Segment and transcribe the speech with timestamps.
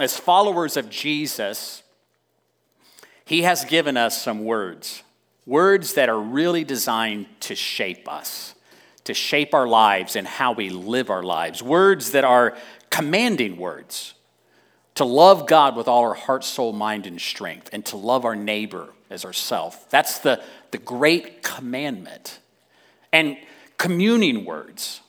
[0.00, 1.82] as followers of Jesus,
[3.24, 5.02] He has given us some words,
[5.46, 8.54] words that are really designed to shape us,
[9.04, 12.56] to shape our lives and how we live our lives, words that are
[12.90, 14.14] commanding words
[14.98, 18.34] to love God with all our heart, soul, mind, and strength, and to love our
[18.34, 19.88] neighbor as ourself.
[19.90, 20.42] That's the,
[20.72, 22.40] the great commandment.
[23.12, 23.36] And
[23.76, 25.00] communing words,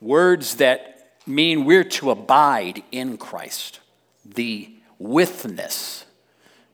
[0.00, 3.78] words that mean we're to abide in Christ,
[4.34, 6.04] the withness,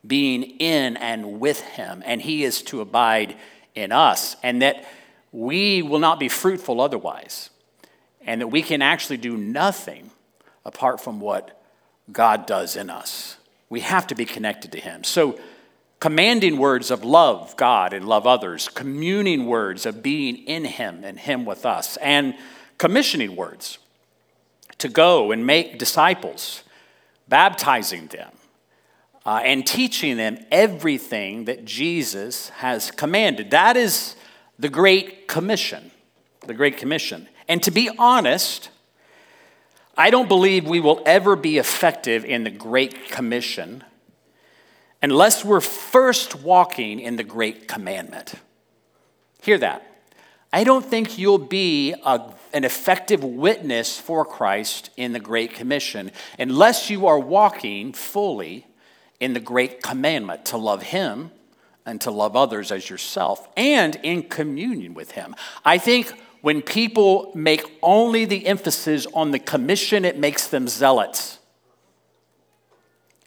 [0.07, 3.37] being in and with Him, and He is to abide
[3.75, 4.85] in us, and that
[5.31, 7.51] we will not be fruitful otherwise,
[8.21, 10.11] and that we can actually do nothing
[10.65, 11.63] apart from what
[12.11, 13.37] God does in us.
[13.69, 15.05] We have to be connected to Him.
[15.05, 15.39] So,
[15.99, 21.19] commanding words of love God and love others, communing words of being in Him and
[21.19, 22.35] Him with us, and
[22.77, 23.79] commissioning words
[24.79, 26.65] to go and make disciples,
[27.33, 28.31] baptizing them,
[29.25, 33.53] uh, and teaching them everything that Jesus has commanded.
[33.53, 34.17] That is
[34.59, 35.93] the Great Commission.
[36.47, 37.27] The Great Commission.
[37.49, 38.69] And to be honest,
[39.97, 43.83] I don't believe we will ever be effective in the Great Commission
[45.01, 48.35] unless we're first walking in the Great Commandment.
[49.41, 49.92] Hear that.
[50.53, 52.21] I don't think you'll be a,
[52.53, 58.67] an effective witness for Christ in the Great Commission unless you are walking fully
[59.19, 61.31] in the Great Commandment to love Him
[61.87, 65.35] and to love others as yourself and in communion with Him.
[65.65, 71.39] I think when people make only the emphasis on the commission, it makes them zealots.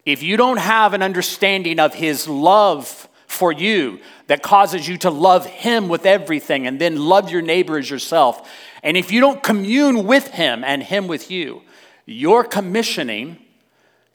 [0.05, 5.09] If you don't have an understanding of his love for you that causes you to
[5.09, 8.49] love him with everything and then love your neighbor as yourself,
[8.83, 11.61] and if you don't commune with him and him with you,
[12.05, 13.37] your commissioning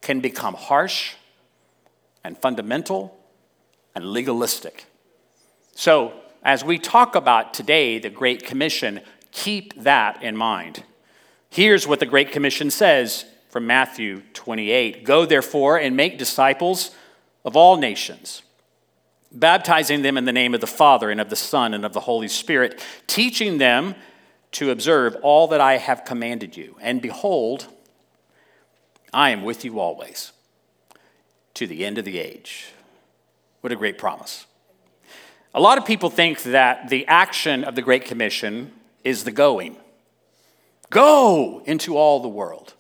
[0.01, 1.15] can become harsh
[2.25, 3.19] and fundamental
[3.95, 4.87] and legalistic.
[5.75, 10.85] So, as we talk about today the Great Commission, keep that in mind.
[11.51, 16.93] Here's what the Great Commission says from Matthew 28 Go therefore and make disciples
[17.45, 18.43] of all nations,
[19.33, 22.01] baptizing them in the name of the Father and of the Son and of the
[22.01, 23.95] Holy Spirit, teaching them
[24.53, 26.77] to observe all that I have commanded you.
[26.81, 27.69] And behold,
[29.13, 30.33] I am with you always
[31.55, 32.73] to the end of the age.
[33.61, 34.47] What a great promise.
[35.53, 39.77] A lot of people think that the action of the Great Commission is the going.
[40.91, 42.75] Go into all the world.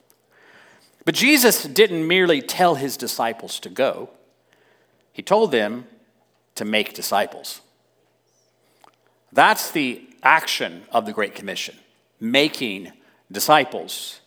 [1.05, 4.11] But Jesus didn't merely tell his disciples to go,
[5.13, 5.87] he told them
[6.61, 7.63] to make disciples.
[9.33, 11.75] That's the action of the Great Commission
[12.21, 12.93] making
[13.33, 14.21] disciples.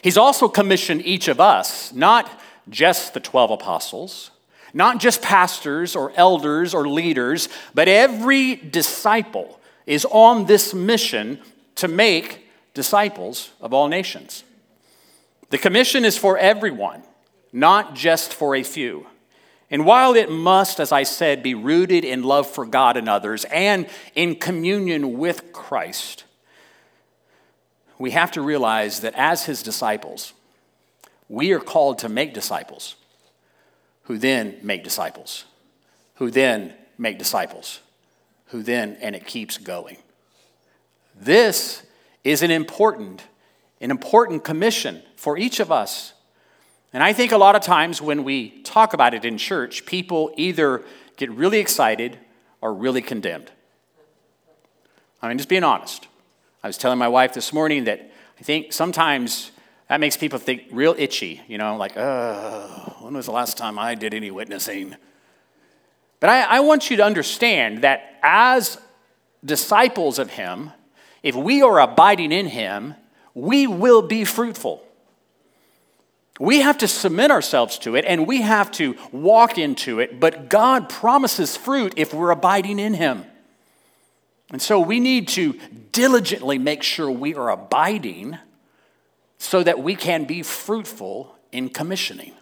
[0.00, 2.40] He's also commissioned each of us, not
[2.70, 4.30] just the 12 apostles,
[4.72, 11.38] not just pastors or elders or leaders, but every disciple is on this mission
[11.74, 14.42] to make disciples of all nations.
[15.50, 17.02] The commission is for everyone,
[17.52, 19.06] not just for a few.
[19.72, 23.46] And while it must, as I said, be rooted in love for God and others
[23.46, 26.24] and in communion with Christ,
[27.98, 30.34] we have to realize that as his disciples,
[31.28, 32.96] we are called to make disciples
[34.04, 35.44] who then make disciples,
[36.16, 37.80] who then make disciples,
[38.46, 39.96] who then, and it keeps going.
[41.18, 41.82] This
[42.24, 43.22] is an important,
[43.80, 46.12] an important commission for each of us.
[46.92, 50.32] And I think a lot of times when we talk about it in church, people
[50.36, 50.84] either
[51.16, 52.18] get really excited
[52.60, 53.50] or really condemned.
[55.22, 56.08] I mean, just being honest.
[56.62, 59.52] I was telling my wife this morning that I think sometimes
[59.88, 63.78] that makes people think real itchy, you know, like, oh, when was the last time
[63.78, 64.96] I did any witnessing?
[66.20, 68.78] But I, I want you to understand that as
[69.44, 70.70] disciples of Him,
[71.22, 72.94] if we are abiding in Him,
[73.34, 74.82] we will be fruitful.
[76.40, 80.48] We have to submit ourselves to it and we have to walk into it, but
[80.48, 83.24] God promises fruit if we're abiding in Him.
[84.50, 85.58] And so we need to
[85.92, 88.38] diligently make sure we are abiding
[89.38, 92.32] so that we can be fruitful in commissioning.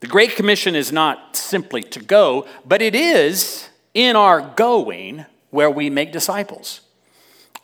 [0.00, 5.70] The Great Commission is not simply to go, but it is in our going where
[5.70, 6.82] we make disciples.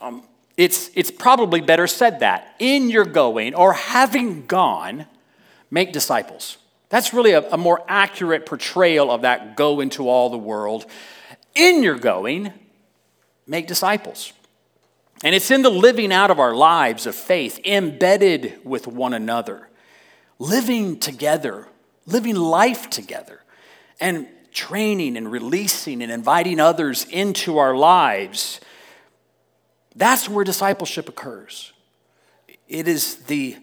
[0.01, 0.23] Um,
[0.61, 2.55] it's, it's probably better said that.
[2.59, 5.07] In your going, or having gone,
[5.71, 6.59] make disciples.
[6.91, 10.85] That's really a, a more accurate portrayal of that go into all the world.
[11.55, 12.53] In your going,
[13.47, 14.35] make disciples.
[15.25, 19.71] And it's in the living out of our lives of faith, embedded with one another,
[20.39, 21.69] living together,
[22.05, 23.41] living life together,
[23.99, 28.61] and training and releasing and inviting others into our lives.
[29.95, 31.73] That's where discipleship occurs.
[32.69, 33.57] It is the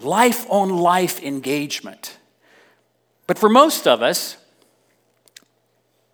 [0.00, 2.18] life on life engagement.
[3.26, 4.36] But for most of us,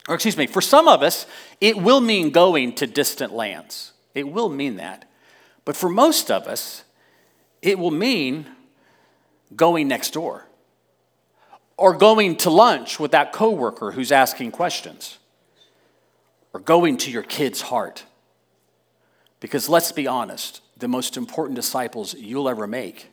[0.08, 1.26] or excuse me, for some of us,
[1.60, 3.92] it will mean going to distant lands.
[4.14, 5.08] It will mean that.
[5.64, 6.84] But for most of us,
[7.60, 8.46] it will mean
[9.54, 10.46] going next door
[11.76, 15.18] or going to lunch with that coworker who's asking questions
[16.52, 18.04] or going to your kid's heart.
[19.40, 23.10] Because let's be honest, the most important disciples you'll ever make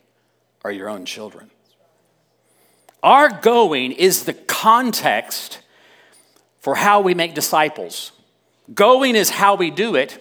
[0.64, 1.50] are your own children.
[3.02, 5.60] Our going is the context
[6.60, 8.14] for how we make disciples.
[8.74, 10.18] Going is how we do it,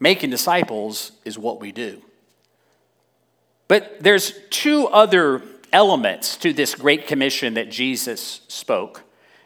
[0.00, 2.02] making disciples is what we do.
[3.68, 5.42] But there's two other
[5.72, 9.02] elements to this great commission that Jesus spoke,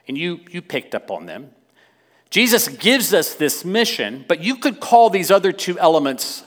[0.06, 1.50] and you, you picked up on them.
[2.30, 6.44] Jesus gives us this mission, but you could call these other two elements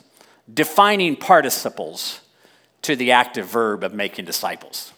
[0.52, 2.22] defining participles
[2.84, 4.94] to the active verb of making disciples.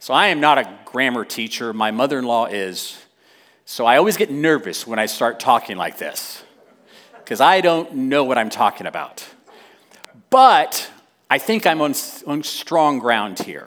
[0.00, 3.02] So I am not a grammar teacher, my mother in law is.
[3.64, 6.44] So I always get nervous when I start talking like this
[7.18, 9.26] because I don't know what I'm talking about.
[10.30, 10.88] But
[11.28, 11.94] I think I'm on,
[12.26, 13.66] on, strong ground here.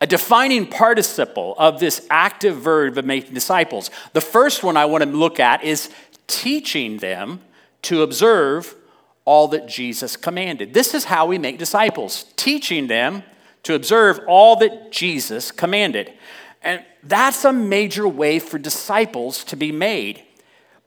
[0.00, 3.90] A defining participle of this active verb of making disciples.
[4.12, 5.90] The first one I want to look at is
[6.30, 7.40] teaching them
[7.82, 8.74] to observe
[9.24, 10.74] all that Jesus commanded.
[10.74, 13.22] This is how we make disciples, teaching them
[13.62, 16.12] to observe all that Jesus commanded.
[16.62, 20.22] And that's a major way for disciples to be made.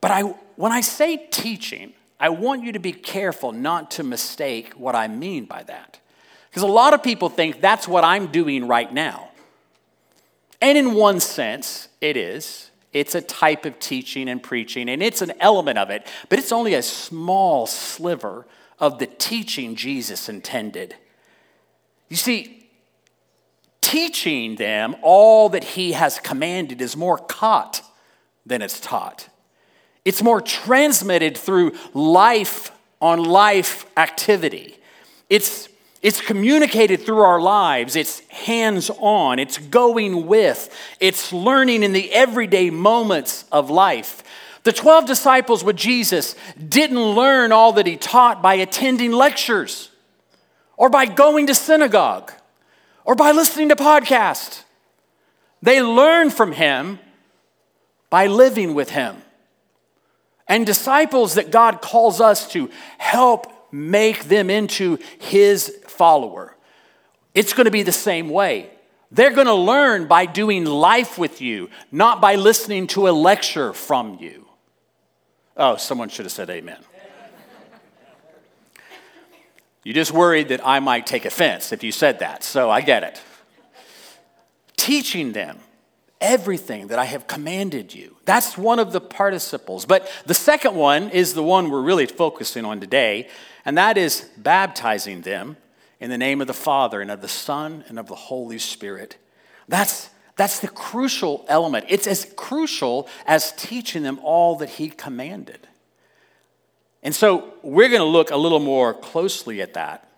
[0.01, 0.21] But I,
[0.55, 5.07] when I say teaching, I want you to be careful not to mistake what I
[5.07, 5.99] mean by that.
[6.49, 9.29] Because a lot of people think that's what I'm doing right now.
[10.61, 12.69] And in one sense, it is.
[12.93, 16.51] It's a type of teaching and preaching, and it's an element of it, but it's
[16.51, 18.45] only a small sliver
[18.79, 20.95] of the teaching Jesus intended.
[22.09, 22.69] You see,
[23.81, 27.81] teaching them all that he has commanded is more caught
[28.45, 29.29] than it's taught.
[30.05, 34.77] It's more transmitted through life on life activity.
[35.29, 35.69] It's,
[36.03, 37.95] it's communicated through our lives.
[37.95, 39.39] It's hands on.
[39.39, 40.69] It's going with.
[40.99, 44.21] It's learning in the everyday moments of life.
[44.63, 46.35] The 12 disciples with Jesus
[46.69, 49.89] didn't learn all that he taught by attending lectures
[50.75, 52.33] or by going to synagogue
[53.05, 54.63] or by listening to podcasts.
[55.61, 56.99] They learn from him
[58.09, 59.21] by living with him.
[60.49, 66.55] And disciples that God calls us to help make them into his follower.
[67.33, 68.69] It's going to be the same way.
[69.11, 73.73] They're going to learn by doing life with you, not by listening to a lecture
[73.73, 74.47] from you.
[75.57, 76.79] Oh, someone should have said amen.
[79.83, 83.03] You just worried that I might take offense if you said that, so I get
[83.03, 83.21] it.
[84.77, 85.59] Teaching them
[86.21, 88.15] everything that I have commanded you.
[88.23, 89.85] That's one of the participles.
[89.85, 93.27] But the second one is the one we're really focusing on today,
[93.65, 95.57] and that is baptizing them
[95.99, 99.17] in the name of the Father and of the Son and of the Holy Spirit.
[99.67, 101.85] That's, that's the crucial element.
[101.87, 105.67] It's as crucial as teaching them all that He commanded.
[107.01, 110.09] And so we're going to look a little more closely at that.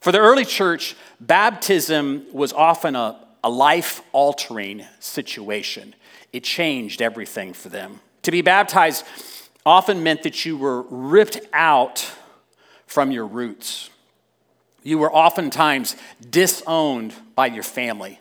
[0.00, 5.94] For the early church, baptism was often a, a life altering situation,
[6.32, 8.00] it changed everything for them.
[8.22, 9.04] To be baptized
[9.64, 12.12] often meant that you were ripped out
[12.88, 13.90] from your roots.
[14.82, 15.94] You were oftentimes
[16.28, 18.18] disowned by your family.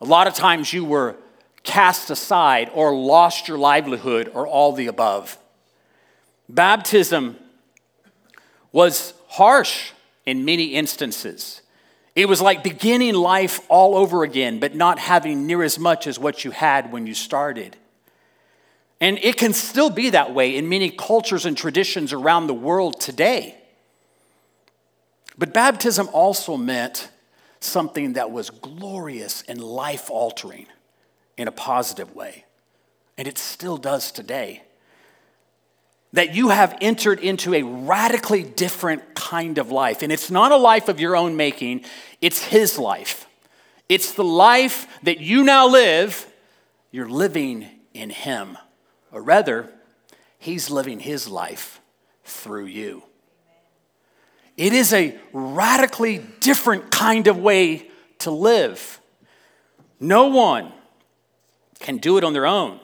[0.00, 1.16] A lot of times you were
[1.62, 5.36] cast aside or lost your livelihood or all the above.
[6.48, 7.36] Baptism
[8.72, 9.90] was harsh
[10.26, 11.62] in many instances.
[12.14, 16.18] It was like beginning life all over again, but not having near as much as
[16.18, 17.76] what you had when you started.
[19.00, 23.00] And it can still be that way in many cultures and traditions around the world
[23.00, 23.59] today.
[25.38, 27.10] But baptism also meant
[27.60, 30.66] something that was glorious and life altering
[31.36, 32.44] in a positive way.
[33.16, 34.62] And it still does today
[36.12, 40.02] that you have entered into a radically different kind of life.
[40.02, 41.84] And it's not a life of your own making,
[42.20, 43.26] it's His life.
[43.88, 46.26] It's the life that you now live,
[46.90, 48.56] you're living in Him.
[49.12, 49.70] Or rather,
[50.38, 51.80] He's living His life
[52.24, 53.02] through you.
[54.60, 57.88] It is a radically different kind of way
[58.18, 59.00] to live.
[59.98, 60.70] No one
[61.78, 62.78] can do it on their own,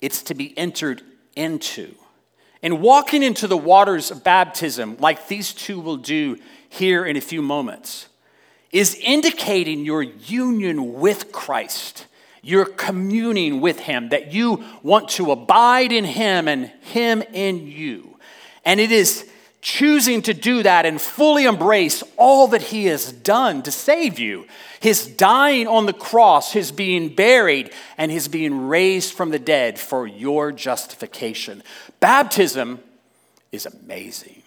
[0.00, 1.02] it's to be entered
[1.34, 1.92] into.
[2.62, 7.20] And walking into the waters of baptism, like these two will do here in a
[7.20, 8.06] few moments,
[8.70, 12.06] is indicating your union with Christ.
[12.42, 18.18] You're communing with Him, that you want to abide in Him and Him in you.
[18.64, 19.27] And it is
[19.60, 24.46] choosing to do that and fully embrace all that He has done to save you
[24.80, 29.78] His dying on the cross, His being buried, and His being raised from the dead
[29.78, 31.62] for your justification.
[32.00, 32.80] Baptism
[33.52, 34.42] is amazing.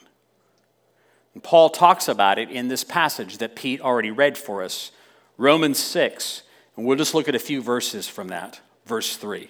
[1.34, 4.92] And Paul talks about it in this passage that Pete already read for us,
[5.38, 6.44] Romans 6.
[6.76, 8.60] And we'll just look at a few verses from that.
[8.86, 9.50] Verse 3.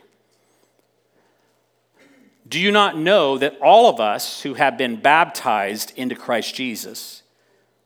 [2.51, 7.23] Do you not know that all of us who have been baptized into Christ Jesus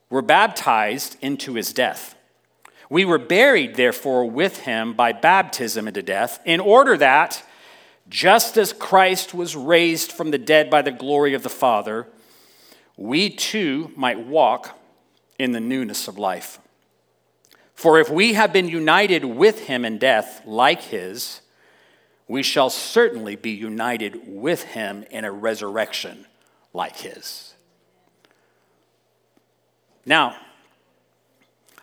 [0.09, 2.15] were baptized into his death?
[2.89, 7.43] We were buried, therefore, with him by baptism into death, in order that,
[8.09, 12.07] just as Christ was raised from the dead by the glory of the Father,
[12.97, 14.75] we too might walk
[15.37, 16.57] in the newness of life.
[17.75, 21.41] For if we have been united with him in death like his,
[22.27, 26.25] we shall certainly be united with him in a resurrection
[26.73, 27.53] like his.
[30.05, 30.35] Now,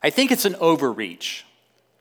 [0.02, 1.44] I think it's an overreach,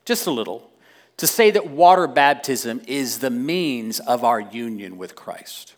[0.05, 0.71] just a little,
[1.17, 5.75] to say that water baptism is the means of our union with Christ.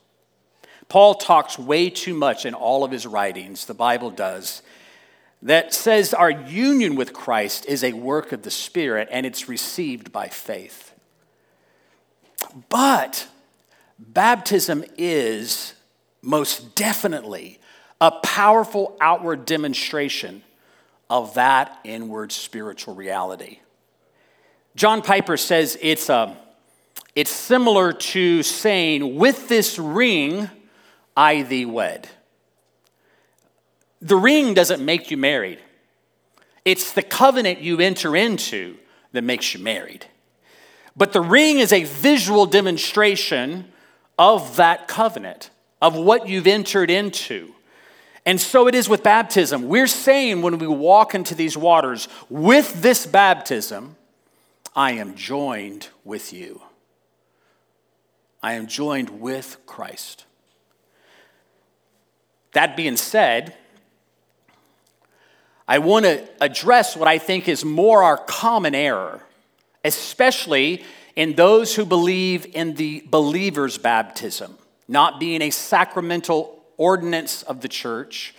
[0.87, 4.61] Paul talks way too much in all of his writings, the Bible does,
[5.41, 10.13] that says our union with Christ is a work of the Spirit and it's received
[10.13, 10.92] by faith.
[12.69, 13.27] But
[13.99, 15.73] baptism is
[16.21, 17.59] most definitely
[17.99, 20.43] a powerful outward demonstration
[21.09, 23.59] of that inward spiritual reality.
[24.75, 26.35] John Piper says it's, a, um,
[27.15, 30.49] it's similar to saying, With this ring,
[31.15, 32.09] I thee wed.
[34.01, 35.59] The ring doesn't make you married,
[36.65, 38.77] it's the covenant you enter into
[39.11, 40.07] that makes you married.
[40.95, 43.71] But the ring is a visual demonstration
[44.17, 45.49] of that covenant,
[45.81, 47.53] of what you've entered into.
[48.25, 49.67] And so it is with baptism.
[49.67, 53.95] We're saying when we walk into these waters, with this baptism,
[54.75, 56.61] I am joined with you.
[58.41, 60.25] I am joined with Christ.
[62.53, 63.55] That being said,
[65.67, 69.23] I want to address what I think is more our common error
[69.83, 70.83] especially
[71.15, 77.67] in those who believe in the believer's baptism, not being a sacramental ordinance of the
[77.67, 78.33] church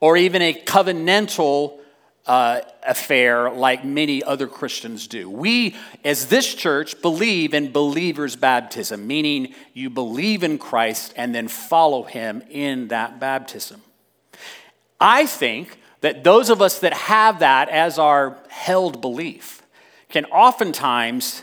[0.00, 1.78] or even a covenantal
[2.26, 5.30] uh, affair like many other Christians do.
[5.30, 5.74] We,
[6.04, 12.02] as this church, believe in believer's baptism, meaning you believe in Christ and then follow
[12.02, 13.80] him in that baptism.
[15.00, 19.57] I think that those of us that have that as our held belief,
[20.08, 21.42] can oftentimes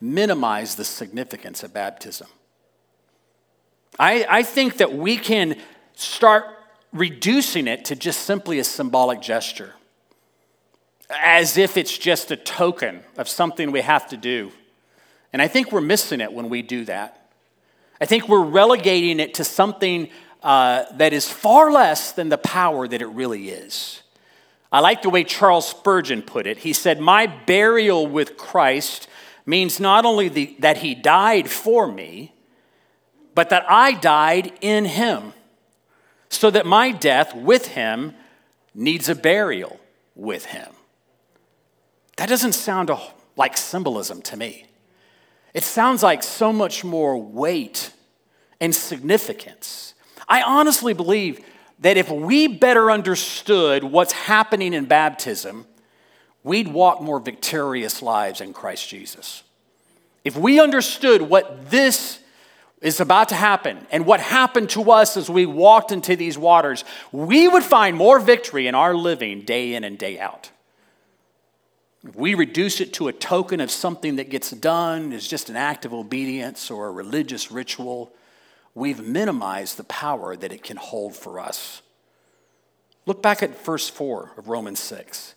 [0.00, 2.28] minimize the significance of baptism.
[3.98, 5.56] I, I think that we can
[5.94, 6.44] start
[6.92, 9.74] reducing it to just simply a symbolic gesture,
[11.10, 14.52] as if it's just a token of something we have to do.
[15.32, 17.28] And I think we're missing it when we do that.
[18.00, 20.08] I think we're relegating it to something
[20.42, 24.02] uh, that is far less than the power that it really is.
[24.74, 26.58] I like the way Charles Spurgeon put it.
[26.58, 29.06] He said, My burial with Christ
[29.46, 32.34] means not only the, that he died for me,
[33.36, 35.32] but that I died in him,
[36.28, 38.14] so that my death with him
[38.74, 39.78] needs a burial
[40.16, 40.72] with him.
[42.16, 42.90] That doesn't sound
[43.36, 44.66] like symbolism to me.
[45.54, 47.92] It sounds like so much more weight
[48.60, 49.94] and significance.
[50.28, 51.44] I honestly believe
[51.84, 55.66] that if we better understood what's happening in baptism,
[56.42, 59.42] we'd walk more victorious lives in Christ Jesus.
[60.24, 62.20] If we understood what this
[62.80, 66.86] is about to happen and what happened to us as we walked into these waters,
[67.12, 70.50] we would find more victory in our living day in and day out.
[72.02, 75.56] If we reduce it to a token of something that gets done as just an
[75.56, 78.10] act of obedience or a religious ritual,
[78.74, 81.82] we've minimized the power that it can hold for us.
[83.06, 85.34] Look back at verse 4 of Romans 6.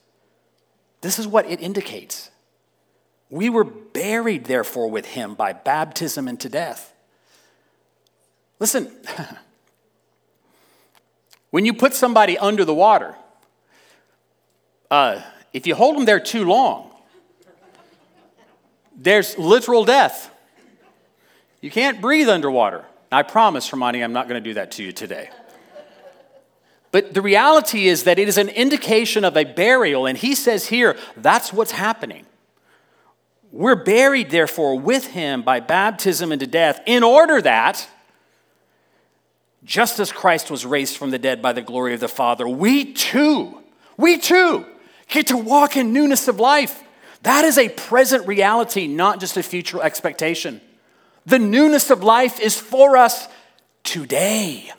[1.01, 2.31] This is what it indicates.
[3.29, 6.93] We were buried, therefore, with him by baptism into death.
[8.59, 8.91] Listen,
[11.51, 13.15] when you put somebody under the water,
[14.89, 16.89] Uh, if you hold them there too long,
[18.95, 20.31] there's literal death.
[21.59, 22.85] You can't breathe underwater.
[23.11, 25.29] I promise, Hermione, I'm not going to do that to you today.
[26.91, 30.67] But the reality is that it is an indication of a burial, and he says
[30.67, 32.25] here that's what's happening.
[33.51, 37.87] We're buried, therefore, with him by baptism into death, in order that,
[39.63, 42.93] just as Christ was raised from the dead by the glory of the Father, we
[42.93, 43.61] too,
[43.97, 44.65] we too
[45.07, 46.83] get to walk in newness of life.
[47.23, 50.61] That is a present reality, not just a future expectation.
[51.27, 53.27] The newness of life is for us
[53.83, 54.71] today.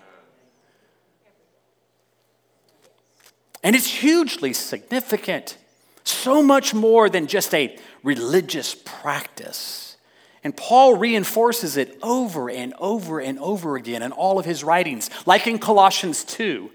[3.62, 5.58] And it's hugely significant,
[6.04, 9.98] so much more than just a religious practice.
[10.42, 15.10] And Paul reinforces it over and over and over again in all of his writings,
[15.26, 16.70] like in Colossians 2.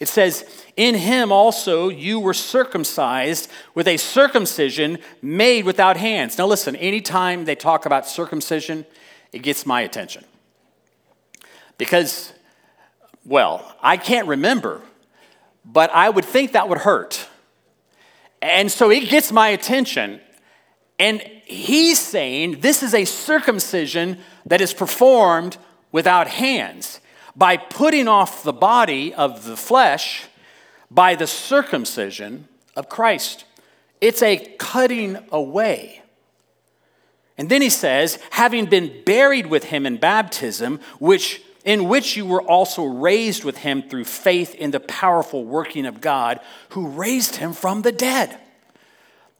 [0.00, 0.44] It says,
[0.76, 6.36] In him also you were circumcised with a circumcision made without hands.
[6.36, 8.84] Now, listen, anytime they talk about circumcision,
[9.34, 10.24] it gets my attention.
[11.76, 12.32] Because,
[13.24, 14.80] well, I can't remember,
[15.64, 17.26] but I would think that would hurt.
[18.40, 20.20] And so it gets my attention.
[21.00, 25.56] And he's saying this is a circumcision that is performed
[25.90, 27.00] without hands
[27.34, 30.26] by putting off the body of the flesh
[30.92, 33.46] by the circumcision of Christ.
[34.00, 36.03] It's a cutting away.
[37.36, 42.26] And then he says, having been buried with him in baptism, which in which you
[42.26, 47.36] were also raised with him through faith in the powerful working of God who raised
[47.36, 48.38] him from the dead.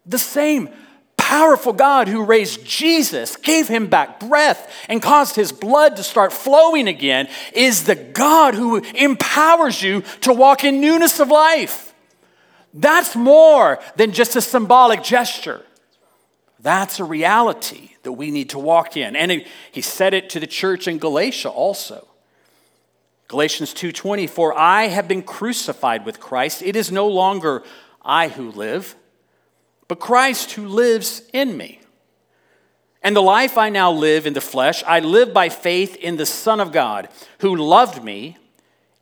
[0.07, 0.71] The same
[1.17, 6.33] powerful God who raised Jesus, gave him back breath, and caused his blood to start
[6.33, 11.95] flowing again, is the God who empowers you to walk in newness of life.
[12.73, 15.63] That's more than just a symbolic gesture.
[16.65, 19.15] That's a reality that we need to walk in.
[19.15, 22.09] And he said it to the church in Galatia also.
[23.29, 27.63] Galatians 2:20 For I have been crucified with Christ it is no longer
[28.03, 28.97] I who live
[29.89, 31.81] but Christ who lives in me.
[33.03, 36.25] And the life I now live in the flesh, I live by faith in the
[36.25, 37.09] Son of God,
[37.41, 38.39] who loved me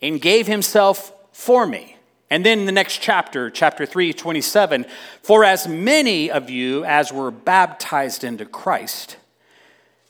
[0.01, 1.97] and gave himself for me.
[2.33, 4.87] And then the next chapter, chapter 3, 27,
[5.23, 9.19] for as many of you as were baptized into Christ,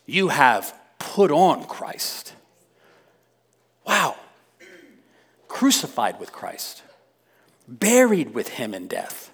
[0.06, 2.34] you have put on Christ.
[3.84, 4.14] Wow.
[5.48, 6.84] Crucified with Christ,
[7.66, 9.32] buried with him in death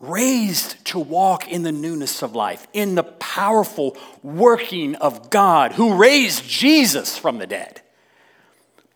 [0.00, 5.94] raised to walk in the newness of life, in the powerful working of God who
[5.94, 7.81] raised Jesus from the dead,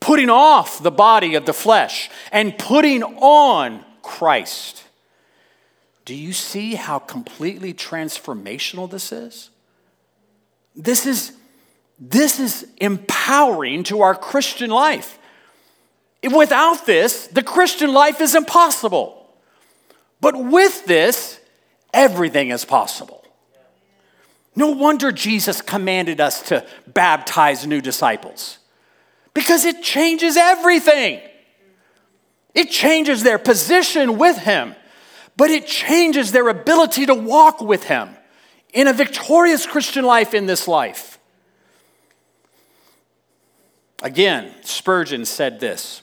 [0.07, 4.85] putting off the body of the flesh and putting on Christ.
[6.05, 9.51] Do you see how completely transformational this is?
[10.77, 11.33] This is,
[11.99, 15.19] this is empowering to our Christian life.
[16.23, 19.29] Without this, the Christian life is impossible.
[20.21, 21.41] But with this,
[21.93, 23.25] everything is possible.
[24.55, 28.59] No wonder Jesus commanded us to baptize new disciples
[29.37, 31.21] because it changes everything.
[32.55, 34.75] It changes their position with Him,
[35.37, 38.17] but it changes their ability to walk with Him
[38.73, 41.19] in a victorious Christian life in this life.
[44.03, 46.01] Again, Spurgeon said this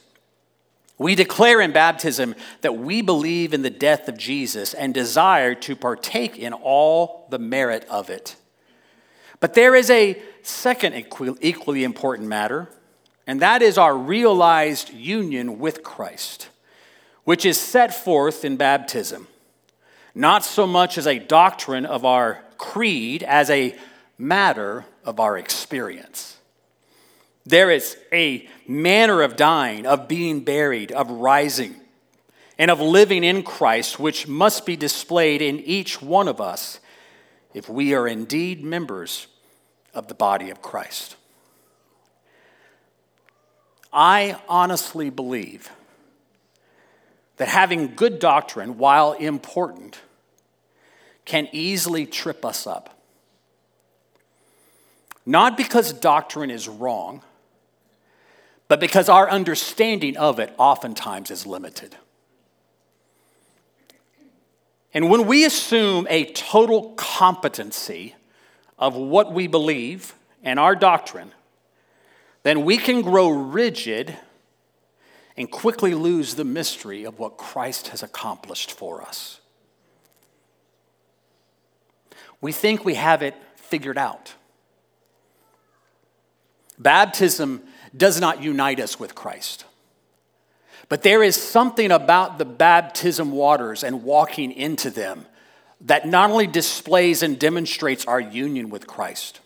[1.00, 5.76] we declare in baptism that we believe in the death of Jesus and desire to
[5.76, 8.36] partake in all the merit of it.
[9.40, 10.94] But there is a second
[11.42, 12.70] equally important matter,
[13.26, 16.50] and that is our realized union with Christ,
[17.24, 19.28] which is set forth in baptism,
[20.14, 23.76] not so much as a doctrine of our creed as a
[24.18, 26.38] matter of our experience.
[27.46, 31.76] There is a manner of dying, of being buried, of rising,
[32.58, 36.80] and of living in Christ, which must be displayed in each one of us
[37.54, 39.28] if we are indeed members
[39.94, 41.16] of the body of Christ.
[43.94, 45.70] I honestly believe
[47.38, 50.00] that having good doctrine, while important,
[51.26, 52.98] can easily trip us up.
[55.26, 57.22] Not because doctrine is wrong
[58.74, 61.96] but because our understanding of it oftentimes is limited.
[64.96, 68.16] And when we assume a total competency
[68.80, 71.32] of what we believe and our doctrine,
[72.44, 74.18] then we can grow rigid
[75.36, 79.40] and quickly lose the mystery of what Christ has accomplished for us.
[82.40, 84.34] We think we have it figured out.
[86.78, 87.64] Baptism
[87.96, 89.66] does not unite us with Christ.
[90.90, 95.26] But there is something about the baptism waters and walking into them
[95.82, 99.40] that not only displays and demonstrates our union with Christ,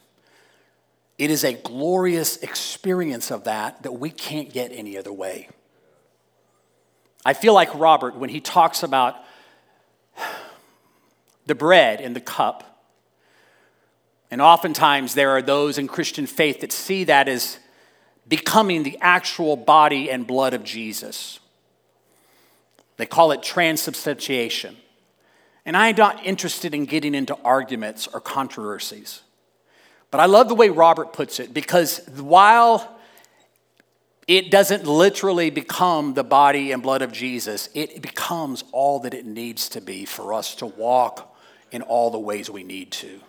[1.18, 5.50] it is a glorious experience of that that we can't get any other way.
[7.26, 9.16] I feel like Robert when he talks about
[11.48, 12.64] the bread and the cup.
[14.30, 17.60] And oftentimes there are those in Christian faith that see that as
[18.28, 21.40] becoming the actual body and blood of Jesus.
[22.98, 24.76] They call it transubstantiation.
[25.66, 29.22] And I'm not interested in getting into arguments or controversies.
[30.12, 32.98] But I love the way Robert puts it because while
[34.28, 39.26] it doesn't literally become the body and blood of Jesus, it becomes all that it
[39.26, 41.36] needs to be for us to walk
[41.72, 43.22] in all the ways we need to.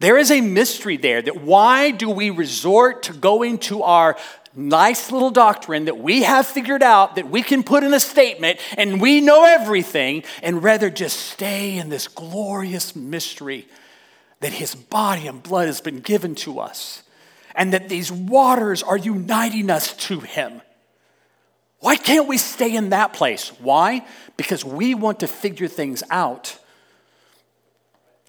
[0.00, 4.16] There is a mystery there that why do we resort to going to our
[4.54, 8.58] nice little doctrine that we have figured out that we can put in a statement
[8.76, 13.68] and we know everything and rather just stay in this glorious mystery
[14.40, 17.02] that his body and blood has been given to us
[17.54, 20.62] and that these waters are uniting us to him.
[21.80, 23.48] Why can't we stay in that place?
[23.60, 24.04] Why?
[24.36, 26.58] Because we want to figure things out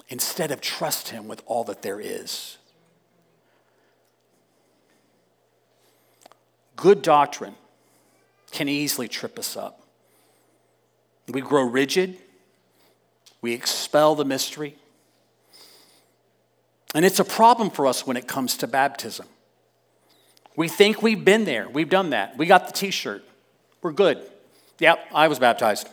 [0.10, 2.58] instead of trust him with all that there is.
[6.76, 7.56] Good doctrine
[8.52, 9.82] can easily trip us up.
[11.28, 12.17] We grow rigid,
[13.41, 14.76] we expel the mystery,
[16.93, 19.27] and it's a problem for us when it comes to baptism.
[20.56, 22.38] We think we've been there, we've done that.
[22.38, 23.23] We got the t shirt,
[23.82, 24.21] we're good.
[24.80, 25.88] Yep, I was baptized.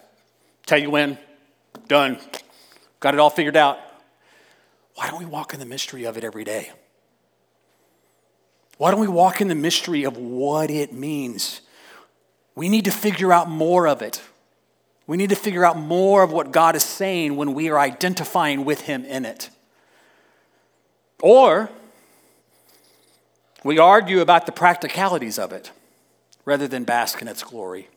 [0.67, 1.19] Tell you when,
[1.89, 2.19] done.
[3.01, 3.79] Got it all figured out.
[4.95, 6.73] Why don't we walk in the mystery of it every day?
[8.79, 11.61] Why don't we walk in the mystery of what it means?
[12.55, 14.23] We need to figure out more of it.
[15.07, 18.65] We need to figure out more of what God is saying when we are identifying
[18.65, 19.51] with Him in it.
[21.23, 21.71] Or
[23.65, 25.73] we argue about the practicalities of it
[26.45, 27.89] rather than bask in its glory.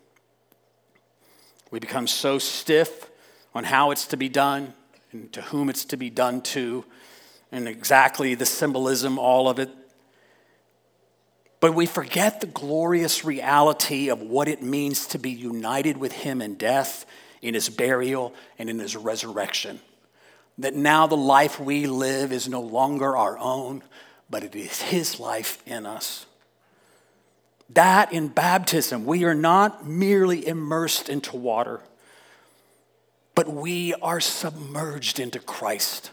[1.70, 3.10] We become so stiff
[3.54, 4.74] on how it's to be done
[5.12, 6.86] and to whom it's to be done to,
[7.52, 9.70] and exactly the symbolism, all of it.
[11.60, 16.42] But we forget the glorious reality of what it means to be united with Him
[16.42, 17.06] in death,
[17.42, 19.82] in His burial, and in His resurrection
[20.58, 23.84] that now the life we live is no longer our own,
[24.30, 26.26] but it is His life in us.
[27.70, 31.80] That in baptism, we are not merely immersed into water,
[33.34, 36.12] but we are submerged into Christ.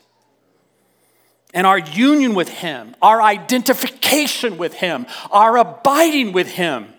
[1.53, 6.93] And our union with Him, our identification with Him, our abiding with Him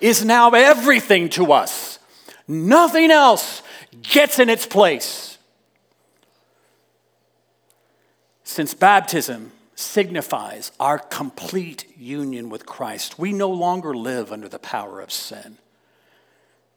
[0.00, 1.98] is now everything to us.
[2.46, 3.62] Nothing else
[4.02, 5.33] gets in its place.
[8.44, 15.00] Since baptism signifies our complete union with Christ, we no longer live under the power
[15.00, 15.58] of sin.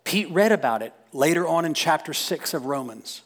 [0.05, 3.21] Pete read about it later on in chapter 6 of Romans.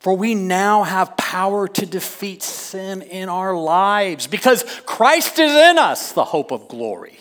[0.00, 5.78] For we now have power to defeat sin in our lives because Christ is in
[5.78, 7.18] us, the hope of glory.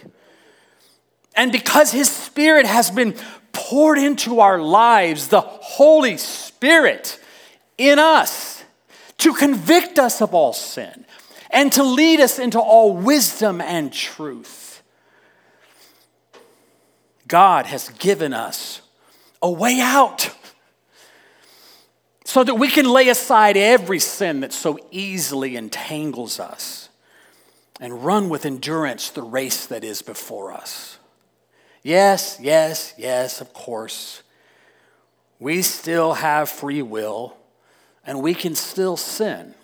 [1.36, 3.16] And because his Spirit has been
[3.52, 7.20] poured into our lives, the Holy Spirit
[7.78, 8.55] in us
[9.26, 11.04] to convict us of all sin,
[11.50, 14.84] and to lead us into all wisdom and truth.
[17.28, 18.82] God has given us
[19.42, 20.30] a way out
[22.24, 26.90] so that we can lay aside every sin that so easily entangles us
[27.80, 31.00] and run with endurance the race that is before us.
[31.82, 34.22] Yes, yes, yes, of course.
[35.40, 37.36] We still have free will
[38.06, 39.56] and we can still sin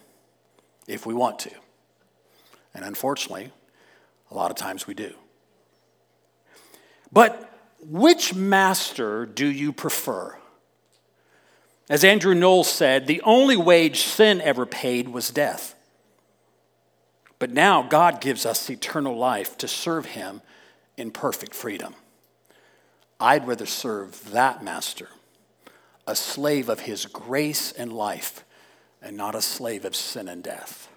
[0.87, 1.51] if we want to.
[2.73, 3.51] And unfortunately,
[4.29, 5.13] a lot of times we do.
[7.11, 7.47] But
[7.81, 10.37] which master do you prefer?
[11.89, 15.75] As Andrew Knowles said, the only wage sin ever paid was death.
[17.37, 20.41] But now God gives us eternal life to serve Him
[20.95, 21.95] in perfect freedom.
[23.19, 25.09] I'd rather serve that master
[26.07, 28.43] a slave of his grace and life,
[29.01, 30.89] and not a slave of sin and death.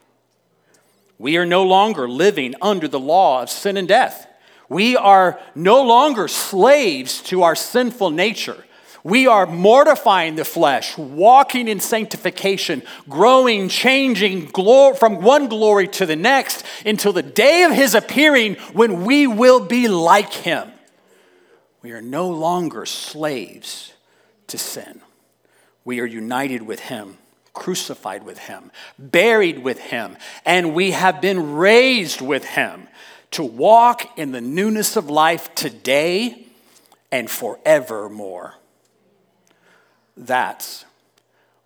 [1.19, 4.27] We are no longer living under the law of sin and death.
[4.69, 8.65] We are no longer slaves to our sinful nature.
[9.05, 16.17] We are mortifying the flesh, walking in sanctification, growing, changing from one glory to the
[16.17, 20.73] next until the day of his appearing when we will be like him.
[21.83, 23.94] We are no longer slaves
[24.49, 25.01] to sin.
[25.85, 27.19] We are united with him,
[27.53, 32.89] crucified with him, buried with him, and we have been raised with him
[33.33, 36.47] to walk in the newness of life today
[37.11, 38.55] and forevermore.
[40.17, 40.85] That's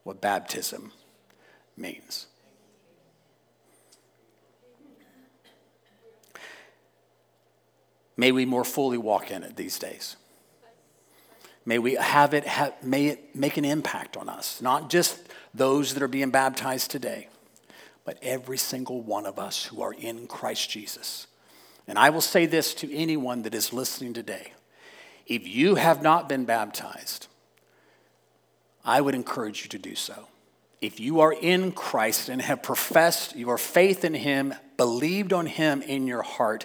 [0.04, 0.92] what baptism
[1.76, 2.26] means.
[8.16, 10.16] May we more fully walk in it these days.
[11.68, 12.46] May we have it,
[12.82, 15.18] may it make an impact on us, not just
[15.52, 17.28] those that are being baptized today,
[18.06, 21.26] but every single one of us who are in Christ Jesus.
[21.86, 24.54] And I will say this to anyone that is listening today
[25.26, 27.26] if you have not been baptized,
[28.82, 30.26] I would encourage you to do so.
[30.80, 35.82] If you are in Christ and have professed your faith in Him, believed on Him
[35.82, 36.64] in your heart,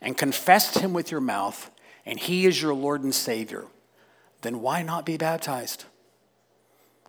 [0.00, 1.70] and confessed Him with your mouth,
[2.06, 3.66] and He is your Lord and Savior,
[4.42, 5.84] then why not be baptized?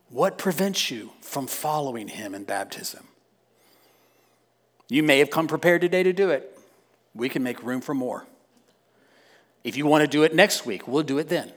[0.10, 3.08] What prevents you from following Him in baptism?
[4.89, 6.60] You may have come prepared today to do it.
[7.15, 8.26] We can make room for more.
[9.63, 11.52] If you want to do it next week, we'll do it then.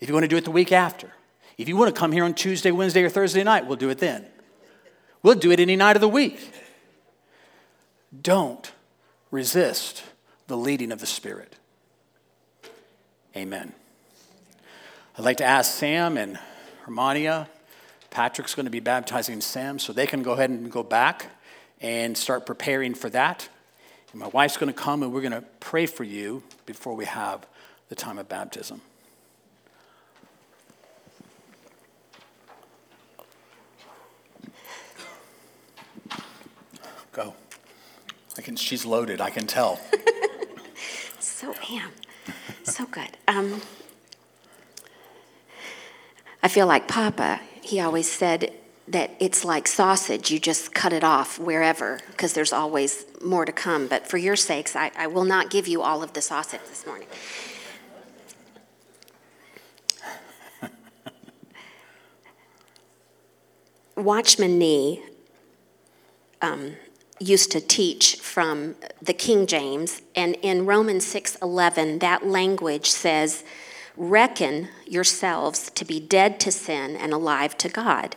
[0.00, 1.12] If you want to do it the week after,
[1.56, 3.98] if you want to come here on Tuesday, Wednesday, or Thursday night, we'll do it
[3.98, 4.26] then.
[5.22, 6.52] We'll do it any night of the week.
[8.20, 8.70] Don't
[9.30, 10.04] resist
[10.46, 11.56] the leading of the Spirit.
[13.34, 13.72] Amen.
[15.18, 16.38] I'd like to ask Sam and
[16.84, 17.48] Hermania.
[18.10, 21.28] Patrick's going to be baptizing Sam, so they can go ahead and go back
[21.80, 23.48] and start preparing for that.
[24.12, 27.06] And my wife's going to come and we're going to pray for you before we
[27.06, 27.46] have
[27.88, 28.82] the time of baptism.
[37.12, 37.32] Go.
[38.36, 39.80] I can, she's loaded, I can tell.
[41.18, 41.90] so am.
[42.64, 43.16] So good.
[43.26, 43.62] Um,
[46.46, 48.52] I feel like Papa, he always said
[48.86, 53.50] that it's like sausage, you just cut it off wherever, because there's always more to
[53.50, 53.88] come.
[53.88, 56.86] But for your sakes, I, I will not give you all of the sausage this
[56.86, 57.08] morning.
[63.96, 65.02] Watchman Nee
[66.40, 66.76] um,
[67.18, 73.42] used to teach from the King James, and in Romans 6:11, that language says,
[73.96, 78.16] "Reckon yourselves to be dead to sin and alive to God."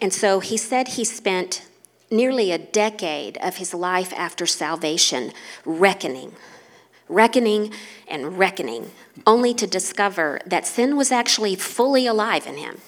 [0.00, 1.62] And so he said he spent
[2.10, 5.32] nearly a decade of his life after salvation
[5.64, 6.32] reckoning,
[7.08, 7.72] reckoning
[8.06, 8.90] and reckoning,
[9.26, 12.80] only to discover that sin was actually fully alive in him.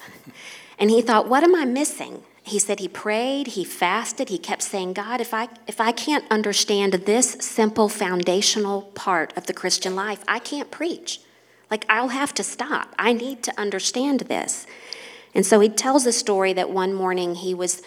[0.78, 2.22] And he thought, what am I missing?
[2.46, 6.24] he said he prayed, he fasted, he kept saying, God, if I, if I can't
[6.30, 11.20] understand this simple foundational part of the Christian life, I can't preach.
[11.70, 12.94] Like, I'll have to stop.
[12.98, 14.66] I need to understand this.
[15.34, 17.82] And so he tells a story that one morning he was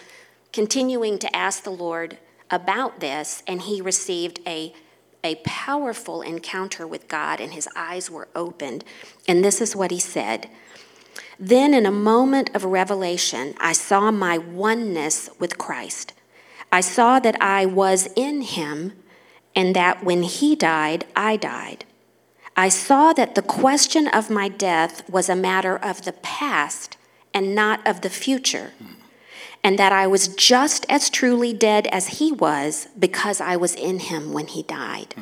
[0.53, 2.17] continuing to ask the Lord
[2.51, 4.73] about this, and he received a,
[5.23, 8.83] a powerful encounter with God, and his eyes were opened.
[9.27, 10.49] And this is what he said
[11.41, 16.11] then, in a moment of revelation, I saw my oneness with Christ.
[16.69, 18.91] I saw that I was in him
[19.55, 21.85] and that when he died, I died.
[22.59, 26.97] I saw that the question of my death was a matter of the past
[27.33, 28.73] and not of the future,
[29.63, 33.99] and that I was just as truly dead as he was because I was in
[33.99, 35.15] him when he died.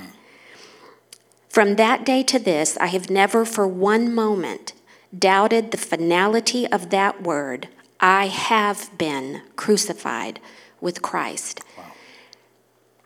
[1.48, 4.74] From that day to this, I have never for one moment
[5.16, 7.68] doubted the finality of that word,
[8.00, 10.40] I have been crucified
[10.82, 11.62] with Christ.
[11.78, 11.84] Wow.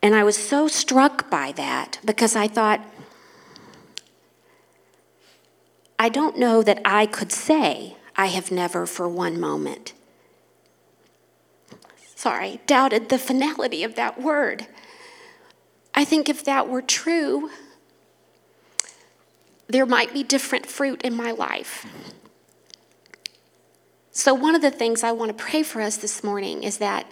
[0.02, 2.80] And I was so struck by that because I thought,
[6.02, 9.92] I don't know that I could say I have never for one moment,
[12.16, 14.66] sorry, doubted the finality of that word.
[15.94, 17.50] I think if that were true,
[19.68, 21.86] there might be different fruit in my life.
[24.10, 27.08] So, one of the things I want to pray for us this morning is that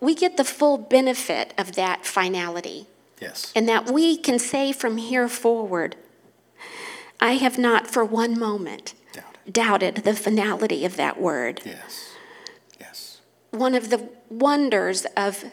[0.00, 2.88] we get the full benefit of that finality.
[3.20, 3.52] Yes.
[3.54, 5.94] And that we can say from here forward,
[7.22, 11.62] I have not for one moment doubted, doubted the finality of that word.
[11.64, 12.16] Yes.
[12.80, 13.20] Yes.
[13.52, 15.44] One of the wonders of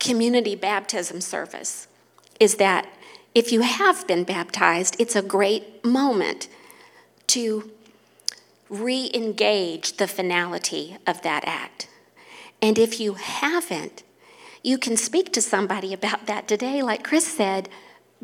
[0.00, 1.86] community baptism service
[2.40, 2.88] is that
[3.36, 6.48] if you have been baptized, it's a great moment
[7.28, 7.70] to
[8.68, 11.88] re engage the finality of that act.
[12.60, 14.02] And if you haven't,
[14.64, 17.68] you can speak to somebody about that today, like Chris said.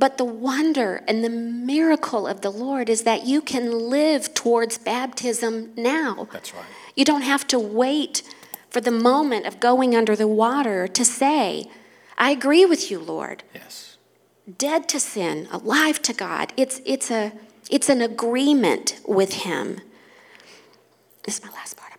[0.03, 4.77] But the wonder and the miracle of the Lord is that you can live towards
[4.77, 6.27] baptism now.
[6.33, 6.65] That's right.
[6.97, 8.25] You don't have to wait
[8.69, 11.71] for the moment of going under the water to say,
[12.19, 13.45] I agree with you, Lord.
[13.55, 13.97] Yes.
[14.59, 16.53] Dead to sin, alive to God.
[16.57, 17.31] It's, it's, a,
[17.71, 19.83] it's an agreement with Him.
[21.23, 21.97] This is my last part, I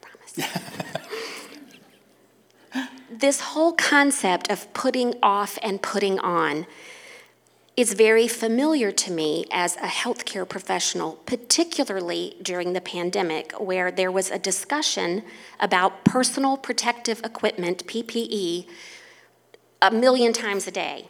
[2.73, 2.97] promise.
[3.09, 6.65] this whole concept of putting off and putting on
[7.75, 14.11] is very familiar to me as a healthcare professional, particularly during the pandemic, where there
[14.11, 15.23] was a discussion
[15.59, 18.67] about personal protective equipment, PPE,
[19.81, 21.07] a million times a day.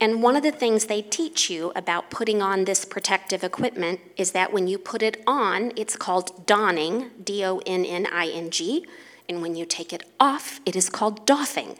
[0.00, 4.32] And one of the things they teach you about putting on this protective equipment is
[4.32, 8.50] that when you put it on, it's called donning, D O N N I N
[8.50, 8.86] G,
[9.28, 11.78] and when you take it off, it is called doffing.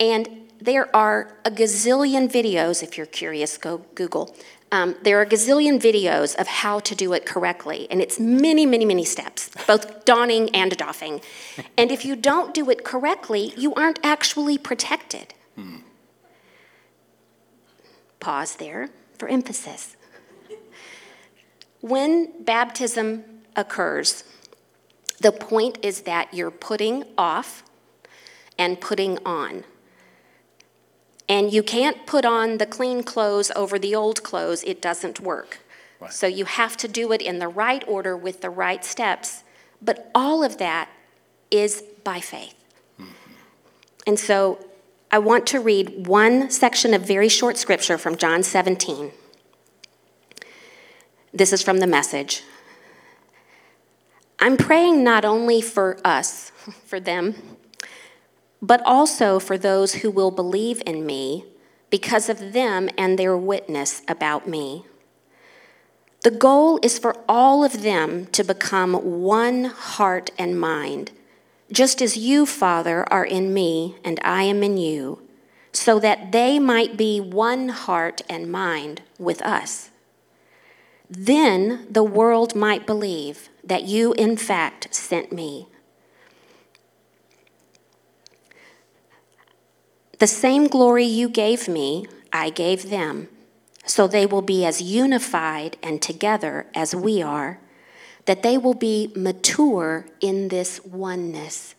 [0.00, 4.36] And there are a gazillion videos, if you're curious, go Google.
[4.72, 8.66] Um, there are a gazillion videos of how to do it correctly, and it's many,
[8.66, 11.20] many, many steps, both donning and doffing.
[11.78, 15.34] And if you don't do it correctly, you aren't actually protected.
[15.54, 15.76] Hmm.
[18.18, 19.96] Pause there for emphasis.
[21.80, 23.24] When baptism
[23.54, 24.24] occurs,
[25.20, 27.62] the point is that you're putting off
[28.58, 29.62] and putting on.
[31.28, 35.58] And you can't put on the clean clothes over the old clothes, it doesn't work.
[36.00, 36.12] Right.
[36.12, 39.42] So you have to do it in the right order with the right steps.
[39.82, 40.88] But all of that
[41.50, 42.54] is by faith.
[43.00, 43.12] Mm-hmm.
[44.06, 44.64] And so
[45.10, 49.12] I want to read one section of very short scripture from John 17.
[51.32, 52.42] This is from the message.
[54.38, 56.50] I'm praying not only for us,
[56.86, 57.56] for them,
[58.60, 61.44] but also for those who will believe in me
[61.90, 64.84] because of them and their witness about me.
[66.22, 71.12] The goal is for all of them to become one heart and mind,
[71.70, 75.22] just as you, Father, are in me and I am in you,
[75.72, 79.90] so that they might be one heart and mind with us.
[81.08, 85.68] Then the world might believe that you, in fact, sent me.
[90.18, 93.28] The same glory you gave me, I gave them,
[93.84, 97.60] so they will be as unified and together as we are,
[98.24, 101.74] that they will be mature in this oneness.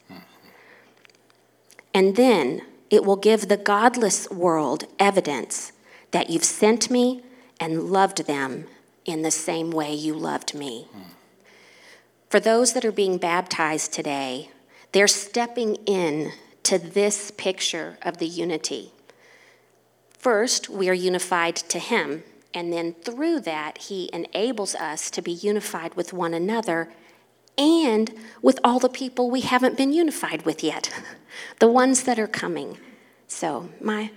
[1.93, 5.71] And then it will give the godless world evidence
[6.12, 7.23] that you've sent me
[7.60, 8.67] and loved them
[9.04, 10.88] in the same way you loved me.
[12.30, 14.52] For those that are being baptized today,
[14.91, 16.34] they're stepping in
[16.67, 18.91] to this picture of the unity.
[20.19, 25.32] First, we are unified to Him, and then through that, He enables us to be
[25.32, 26.89] unified with one another
[27.58, 30.91] and with all the people we haven't been unified with yet,
[31.60, 32.77] the ones that are coming.
[33.30, 34.12] So, my,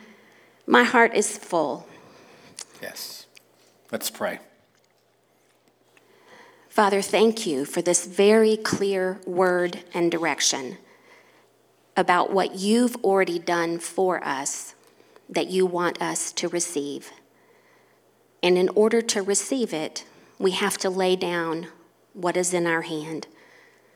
[0.67, 1.87] my heart is full.
[2.83, 3.27] Yes.
[3.93, 4.41] Let's pray.
[6.69, 10.79] Father, thank you for this very clear word and direction
[11.97, 14.75] about what you've already done for us
[15.29, 17.11] that you want us to receive.
[18.43, 20.05] And in order to receive it,
[20.39, 21.69] we have to lay down
[22.15, 23.27] what is in our hand.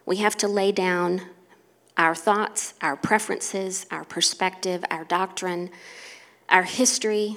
[0.07, 1.22] We have to lay down
[1.96, 5.70] our thoughts, our preferences, our perspective, our doctrine,
[6.48, 7.37] our history,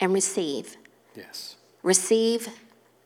[0.00, 0.76] and receive.
[1.14, 1.56] Yes.
[1.82, 2.48] Receive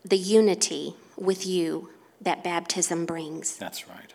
[0.04, 3.56] the unity with you that baptism brings.
[3.56, 4.14] That's right.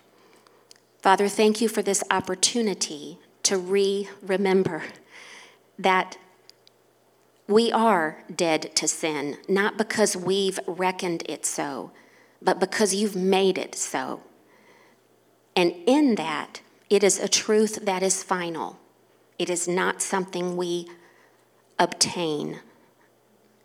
[1.03, 4.83] Father, thank you for this opportunity to re remember
[5.77, 6.17] that
[7.45, 11.91] we are dead to sin, not because we've reckoned it so,
[12.41, 14.21] but because you've made it so.
[15.57, 18.79] And in that, it is a truth that is final.
[19.37, 20.87] It is not something we
[21.77, 22.61] obtain,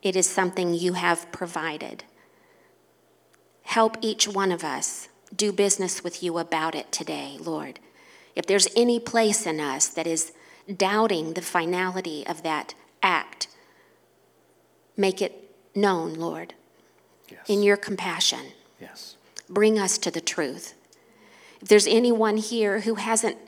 [0.03, 2.03] it is something you have provided.
[3.63, 7.79] Help each one of us do business with you about it today, Lord.
[8.35, 10.33] If there's any place in us that is
[10.77, 13.49] doubting the finality of that act,
[14.97, 16.55] make it known, Lord,
[17.31, 17.41] yes.
[17.49, 18.53] in your compassion.
[18.81, 19.17] Yes.
[19.49, 20.75] Bring us to the truth.
[21.61, 23.39] If there's anyone here who hasn't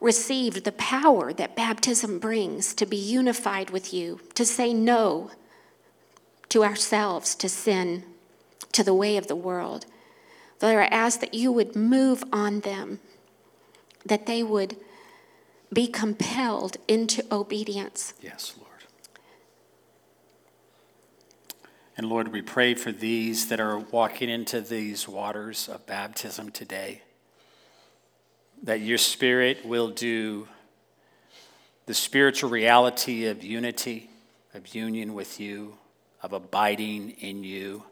[0.00, 5.30] received the power that baptism brings to be unified with you, to say no
[6.48, 8.04] to ourselves, to sin,
[8.72, 9.86] to the way of the world.
[10.58, 13.00] Father, I ask that you would move on them,
[14.04, 14.76] that they would
[15.72, 18.14] be compelled into obedience.
[18.22, 18.70] Yes, Lord.
[21.96, 27.02] And Lord, we pray for these that are walking into these waters of baptism today,
[28.62, 30.48] that your Spirit will do
[31.86, 34.10] the spiritual reality of unity,
[34.52, 35.78] of union with you,
[36.22, 37.84] of abiding in you,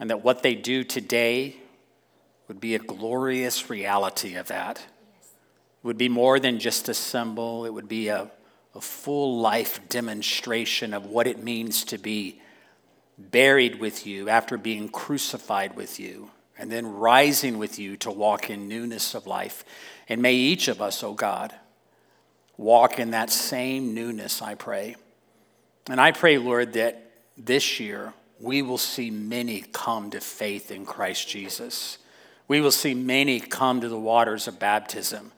[0.00, 1.56] and that what they do today
[2.48, 4.78] would be a glorious reality of that.
[4.78, 8.30] It would be more than just a symbol, it would be a,
[8.74, 12.40] a full life demonstration of what it means to be
[13.18, 18.48] buried with you after being crucified with you, and then rising with you to walk
[18.48, 19.64] in newness of life.
[20.08, 21.54] And may each of us, oh God,
[22.56, 24.96] walk in that same newness, I pray.
[25.90, 30.86] And I pray, Lord, that this year we will see many come to faith in
[30.86, 31.98] Christ Jesus.
[32.48, 35.32] We will see many come to the waters of baptism.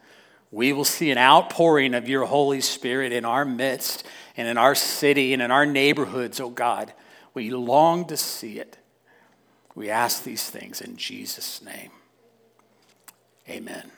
[0.50, 4.74] We will see an outpouring of your Holy Spirit in our midst and in our
[4.74, 6.92] city and in our neighborhoods, oh God.
[7.34, 8.78] We long to see it.
[9.74, 11.90] We ask these things in Jesus' name.
[13.48, 13.90] Amen.